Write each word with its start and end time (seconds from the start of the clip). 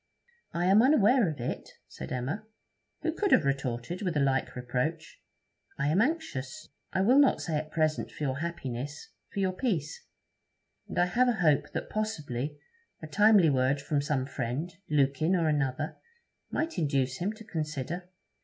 'I 0.53 0.65
am 0.65 0.81
unaware 0.81 1.29
of 1.29 1.39
it,' 1.39 1.73
said 1.87 2.11
Emma, 2.11 2.47
who 3.03 3.13
could 3.13 3.31
have 3.31 3.45
retorted 3.45 4.01
with 4.01 4.17
a 4.17 4.19
like 4.19 4.55
reproach. 4.55 5.21
'I 5.77 5.87
am 5.89 6.01
anxious, 6.01 6.69
I 6.91 7.01
will 7.01 7.19
not 7.19 7.39
say 7.39 7.55
at 7.57 7.69
present 7.69 8.09
for 8.11 8.23
your 8.23 8.39
happiness, 8.39 9.09
for 9.29 9.39
your 9.39 9.51
peace; 9.51 10.07
and 10.87 10.97
I 10.97 11.05
have 11.05 11.29
a 11.29 11.33
hope 11.33 11.69
that 11.73 11.91
possibly 11.91 12.57
a 12.99 13.05
timely 13.05 13.51
word 13.51 13.79
from 13.79 14.01
some 14.01 14.25
friend 14.25 14.73
Lukin 14.89 15.35
or 15.35 15.47
another 15.47 15.97
might 16.49 16.79
induce 16.79 17.17
him 17.17 17.31
to 17.33 17.43
consider.' 17.43 18.09